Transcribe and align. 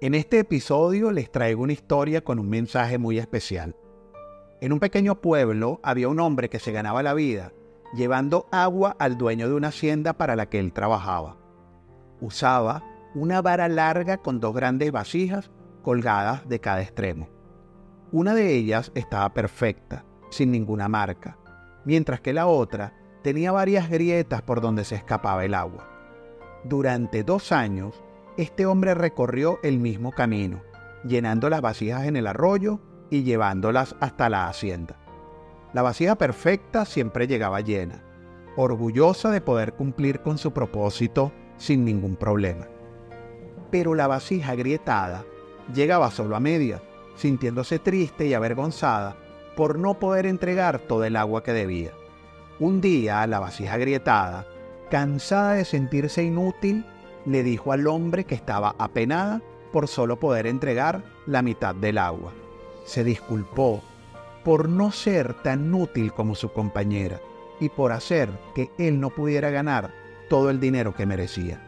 En 0.00 0.14
este 0.14 0.40
episodio 0.40 1.12
les 1.12 1.30
traigo 1.30 1.62
una 1.62 1.72
historia 1.72 2.22
con 2.22 2.38
un 2.38 2.48
mensaje 2.48 2.98
muy 2.98 3.18
especial. 3.18 3.76
En 4.60 4.72
un 4.72 4.80
pequeño 4.80 5.20
pueblo 5.20 5.80
había 5.82 6.08
un 6.08 6.18
hombre 6.20 6.50
que 6.50 6.58
se 6.58 6.72
ganaba 6.72 7.02
la 7.02 7.14
vida 7.14 7.52
llevando 7.94 8.48
agua 8.50 8.96
al 8.98 9.16
dueño 9.16 9.48
de 9.48 9.54
una 9.54 9.68
hacienda 9.68 10.14
para 10.14 10.34
la 10.34 10.46
que 10.46 10.58
él 10.58 10.72
trabajaba. 10.72 11.36
Usaba 12.20 12.82
una 13.14 13.40
vara 13.40 13.68
larga 13.68 14.16
con 14.18 14.40
dos 14.40 14.52
grandes 14.52 14.90
vasijas 14.90 15.50
colgadas 15.82 16.48
de 16.48 16.60
cada 16.60 16.82
extremo. 16.82 17.28
Una 18.10 18.34
de 18.34 18.52
ellas 18.54 18.90
estaba 18.96 19.32
perfecta, 19.32 20.04
sin 20.30 20.50
ninguna 20.50 20.88
marca, 20.88 21.38
mientras 21.84 22.20
que 22.20 22.32
la 22.32 22.46
otra 22.46 22.94
tenía 23.22 23.52
varias 23.52 23.88
grietas 23.88 24.42
por 24.42 24.60
donde 24.60 24.84
se 24.84 24.96
escapaba 24.96 25.44
el 25.44 25.54
agua. 25.54 25.88
Durante 26.64 27.22
dos 27.22 27.52
años, 27.52 28.03
este 28.36 28.66
hombre 28.66 28.94
recorrió 28.94 29.58
el 29.62 29.78
mismo 29.78 30.10
camino, 30.10 30.62
llenando 31.04 31.48
las 31.50 31.60
vasijas 31.60 32.04
en 32.04 32.16
el 32.16 32.26
arroyo 32.26 32.80
y 33.10 33.22
llevándolas 33.22 33.94
hasta 34.00 34.28
la 34.28 34.48
hacienda. 34.48 34.96
La 35.72 35.82
vasija 35.82 36.16
perfecta 36.16 36.84
siempre 36.84 37.26
llegaba 37.26 37.60
llena, 37.60 38.02
orgullosa 38.56 39.30
de 39.30 39.40
poder 39.40 39.74
cumplir 39.74 40.20
con 40.20 40.38
su 40.38 40.52
propósito 40.52 41.32
sin 41.56 41.84
ningún 41.84 42.16
problema. 42.16 42.66
Pero 43.70 43.94
la 43.94 44.06
vasija 44.06 44.52
agrietada 44.52 45.24
llegaba 45.72 46.10
solo 46.10 46.36
a 46.36 46.40
medias, 46.40 46.82
sintiéndose 47.16 47.78
triste 47.78 48.26
y 48.26 48.34
avergonzada 48.34 49.16
por 49.56 49.78
no 49.78 49.98
poder 49.98 50.26
entregar 50.26 50.80
todo 50.80 51.04
el 51.04 51.16
agua 51.16 51.42
que 51.42 51.52
debía. 51.52 51.92
Un 52.58 52.80
día 52.80 53.26
la 53.26 53.40
vasija 53.40 53.74
agrietada, 53.74 54.46
cansada 54.90 55.54
de 55.54 55.64
sentirse 55.64 56.22
inútil, 56.22 56.84
le 57.26 57.42
dijo 57.42 57.72
al 57.72 57.86
hombre 57.86 58.24
que 58.24 58.34
estaba 58.34 58.74
apenada 58.78 59.40
por 59.72 59.88
solo 59.88 60.18
poder 60.18 60.46
entregar 60.46 61.02
la 61.26 61.42
mitad 61.42 61.74
del 61.74 61.98
agua. 61.98 62.32
Se 62.84 63.02
disculpó 63.02 63.82
por 64.44 64.68
no 64.68 64.92
ser 64.92 65.34
tan 65.42 65.72
útil 65.74 66.12
como 66.12 66.34
su 66.34 66.52
compañera 66.52 67.20
y 67.60 67.70
por 67.70 67.92
hacer 67.92 68.28
que 68.54 68.70
él 68.78 69.00
no 69.00 69.10
pudiera 69.10 69.50
ganar 69.50 69.90
todo 70.28 70.50
el 70.50 70.60
dinero 70.60 70.94
que 70.94 71.06
merecía. 71.06 71.60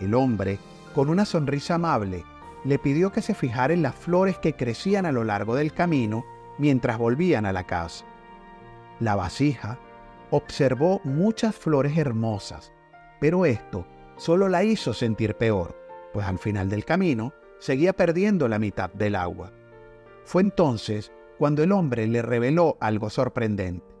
El 0.00 0.14
hombre, 0.14 0.58
con 0.94 1.08
una 1.08 1.24
sonrisa 1.24 1.76
amable, 1.76 2.24
le 2.64 2.78
pidió 2.78 3.10
que 3.10 3.22
se 3.22 3.34
fijara 3.34 3.72
en 3.72 3.82
las 3.82 3.94
flores 3.94 4.38
que 4.38 4.54
crecían 4.54 5.06
a 5.06 5.12
lo 5.12 5.24
largo 5.24 5.54
del 5.54 5.72
camino 5.72 6.24
mientras 6.58 6.98
volvían 6.98 7.46
a 7.46 7.52
la 7.52 7.64
casa. 7.64 8.04
La 8.98 9.16
vasija 9.16 9.78
observó 10.30 11.00
muchas 11.04 11.56
flores 11.56 11.96
hermosas, 11.96 12.72
pero 13.18 13.46
esto 13.46 13.86
solo 14.20 14.50
la 14.50 14.64
hizo 14.64 14.92
sentir 14.92 15.34
peor, 15.34 15.74
pues 16.12 16.26
al 16.26 16.38
final 16.38 16.68
del 16.68 16.84
camino 16.84 17.32
seguía 17.58 17.94
perdiendo 17.94 18.48
la 18.48 18.58
mitad 18.58 18.92
del 18.92 19.14
agua. 19.14 19.50
Fue 20.26 20.42
entonces 20.42 21.10
cuando 21.38 21.62
el 21.62 21.72
hombre 21.72 22.06
le 22.06 22.20
reveló 22.20 22.76
algo 22.80 23.08
sorprendente. 23.08 23.96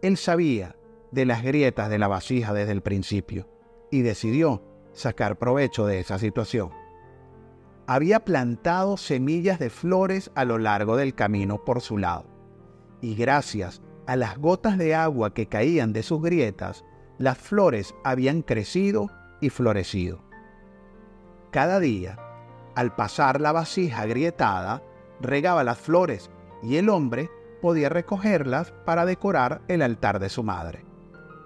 Él 0.00 0.16
sabía 0.16 0.76
de 1.10 1.26
las 1.26 1.42
grietas 1.42 1.90
de 1.90 1.98
la 1.98 2.06
vasija 2.06 2.54
desde 2.54 2.70
el 2.70 2.82
principio 2.82 3.48
y 3.90 4.02
decidió 4.02 4.62
sacar 4.92 5.36
provecho 5.38 5.86
de 5.86 5.98
esa 5.98 6.20
situación. 6.20 6.70
Había 7.88 8.20
plantado 8.20 8.96
semillas 8.96 9.58
de 9.58 9.70
flores 9.70 10.30
a 10.36 10.44
lo 10.44 10.58
largo 10.58 10.96
del 10.96 11.16
camino 11.16 11.64
por 11.64 11.80
su 11.80 11.98
lado, 11.98 12.26
y 13.00 13.16
gracias 13.16 13.82
a 14.06 14.14
las 14.14 14.38
gotas 14.38 14.78
de 14.78 14.94
agua 14.94 15.34
que 15.34 15.46
caían 15.48 15.92
de 15.92 16.04
sus 16.04 16.22
grietas, 16.22 16.84
las 17.18 17.38
flores 17.38 17.92
habían 18.04 18.42
crecido 18.42 19.10
y 19.42 19.50
florecido. 19.50 20.22
Cada 21.50 21.80
día, 21.80 22.18
al 22.74 22.94
pasar 22.94 23.42
la 23.42 23.52
vasija 23.52 24.00
agrietada, 24.00 24.82
regaba 25.20 25.64
las 25.64 25.78
flores 25.78 26.30
y 26.62 26.76
el 26.76 26.88
hombre 26.88 27.28
podía 27.60 27.90
recogerlas 27.90 28.72
para 28.86 29.04
decorar 29.04 29.60
el 29.68 29.82
altar 29.82 30.18
de 30.18 30.30
su 30.30 30.42
madre. 30.42 30.86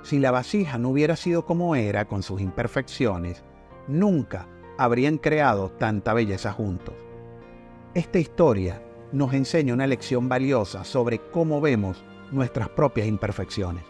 Si 0.02 0.20
la 0.20 0.30
vasija 0.30 0.78
no 0.78 0.90
hubiera 0.90 1.16
sido 1.16 1.44
como 1.44 1.74
era 1.74 2.06
con 2.06 2.22
sus 2.22 2.40
imperfecciones, 2.40 3.42
nunca 3.88 4.46
habrían 4.78 5.18
creado 5.18 5.70
tanta 5.70 6.14
belleza 6.14 6.52
juntos. 6.52 6.94
Esta 7.94 8.18
historia 8.18 8.82
nos 9.10 9.32
enseña 9.32 9.74
una 9.74 9.86
lección 9.86 10.28
valiosa 10.28 10.84
sobre 10.84 11.18
cómo 11.30 11.60
vemos 11.60 12.04
nuestras 12.30 12.68
propias 12.68 13.06
imperfecciones. 13.08 13.84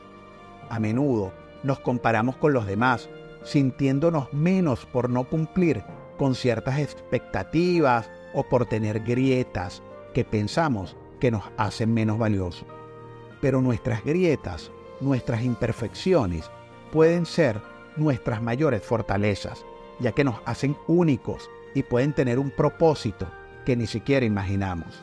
A 0.68 0.78
menudo 0.78 1.32
nos 1.62 1.80
comparamos 1.80 2.36
con 2.36 2.52
los 2.52 2.66
demás 2.66 3.10
sintiéndonos 3.46 4.32
menos 4.32 4.84
por 4.86 5.08
no 5.08 5.24
cumplir 5.24 5.82
con 6.18 6.34
ciertas 6.34 6.78
expectativas 6.80 8.10
o 8.34 8.42
por 8.42 8.66
tener 8.66 9.00
grietas 9.00 9.82
que 10.12 10.24
pensamos 10.24 10.96
que 11.20 11.30
nos 11.30 11.44
hacen 11.56 11.94
menos 11.94 12.18
valiosos. 12.18 12.66
Pero 13.40 13.62
nuestras 13.62 14.04
grietas, 14.04 14.70
nuestras 15.00 15.42
imperfecciones, 15.42 16.50
pueden 16.92 17.24
ser 17.24 17.60
nuestras 17.96 18.42
mayores 18.42 18.82
fortalezas, 18.82 19.64
ya 20.00 20.12
que 20.12 20.24
nos 20.24 20.36
hacen 20.44 20.76
únicos 20.86 21.48
y 21.74 21.82
pueden 21.82 22.12
tener 22.12 22.38
un 22.38 22.50
propósito 22.50 23.26
que 23.64 23.76
ni 23.76 23.86
siquiera 23.86 24.26
imaginamos. 24.26 25.02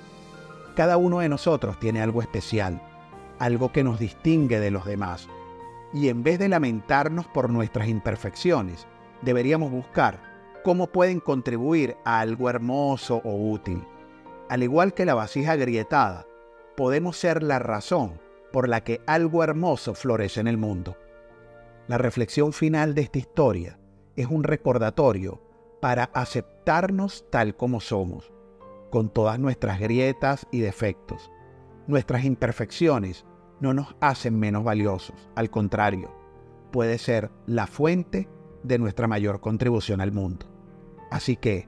Cada 0.76 0.98
uno 0.98 1.20
de 1.20 1.30
nosotros 1.30 1.80
tiene 1.80 2.02
algo 2.02 2.22
especial, 2.22 2.82
algo 3.40 3.72
que 3.72 3.84
nos 3.84 4.00
distingue 4.00 4.60
de 4.60 4.72
los 4.72 4.86
demás, 4.86 5.28
y 5.94 6.10
en 6.10 6.24
vez 6.24 6.40
de 6.40 6.50
lamentarnos 6.50 7.28
por 7.28 7.50
nuestras 7.50 7.88
imperfecciones, 7.88 8.88
deberíamos 9.22 9.72
buscar 9.72 10.20
cómo 10.64 10.88
pueden 10.88 11.20
contribuir 11.20 11.98
a 12.04 12.20
algo 12.20 12.50
hermoso 12.50 13.22
o 13.24 13.52
útil. 13.52 13.86
Al 14.50 14.64
igual 14.64 14.94
que 14.94 15.06
la 15.06 15.14
vasija 15.14 15.52
agrietada, 15.54 16.26
podemos 16.76 17.18
ser 17.18 17.44
la 17.44 17.60
razón 17.60 18.20
por 18.52 18.68
la 18.68 18.84
que 18.84 19.02
algo 19.06 19.44
hermoso 19.44 19.94
florece 19.94 20.40
en 20.40 20.48
el 20.48 20.58
mundo. 20.58 20.98
La 21.88 21.98
reflexión 21.98 22.54
final 22.54 22.96
de 22.96 23.02
esta 23.02 23.20
historia 23.20 23.80
es 24.16 24.28
un 24.28 24.44
recordatorio 24.44 25.42
para 25.82 26.06
aceptarnos 26.14 27.26
tal 27.30 27.56
como 27.56 27.82
somos, 27.82 28.32
con 28.90 29.10
todas 29.10 29.40
nuestras 29.40 29.80
grietas 29.80 30.48
y 30.52 30.62
defectos. 30.62 31.30
Nuestras 31.88 32.24
imperfecciones 32.24 33.26
no 33.60 33.74
nos 33.74 33.96
hacen 34.00 34.40
menos 34.40 34.64
valiosos, 34.64 35.30
al 35.36 35.50
contrario, 35.50 36.12
puede 36.72 36.98
ser 36.98 37.32
la 37.46 37.68
fuente 37.68 38.28
de 38.64 38.80
nuestra 38.80 39.08
mayor 39.08 39.40
contribución 39.40 40.02
al 40.02 40.12
mundo. 40.12 40.46
Así 41.12 41.36
que, 41.36 41.68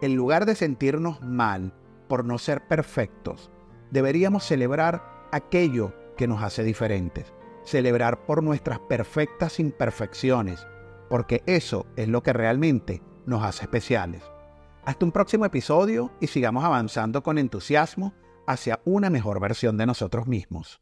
en 0.00 0.16
lugar 0.16 0.46
de 0.46 0.54
sentirnos 0.54 1.20
mal 1.22 1.74
por 2.08 2.24
no 2.24 2.38
ser 2.38 2.66
perfectos, 2.66 3.50
deberíamos 3.90 4.44
celebrar 4.44 5.28
aquello 5.32 5.94
que 6.16 6.26
nos 6.26 6.42
hace 6.42 6.62
diferentes, 6.64 7.32
celebrar 7.64 8.26
por 8.26 8.42
nuestras 8.42 8.80
perfectas 8.80 9.60
imperfecciones, 9.60 10.66
porque 11.08 11.42
eso 11.46 11.86
es 11.96 12.08
lo 12.08 12.22
que 12.22 12.32
realmente 12.32 13.02
nos 13.26 13.42
hace 13.42 13.64
especiales. 13.64 14.22
Hasta 14.84 15.04
un 15.04 15.12
próximo 15.12 15.44
episodio 15.44 16.10
y 16.20 16.26
sigamos 16.26 16.64
avanzando 16.64 17.22
con 17.22 17.38
entusiasmo 17.38 18.14
hacia 18.46 18.80
una 18.84 19.10
mejor 19.10 19.40
versión 19.40 19.76
de 19.76 19.86
nosotros 19.86 20.26
mismos. 20.26 20.78